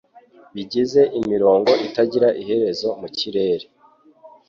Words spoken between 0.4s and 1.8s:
bigize imirongo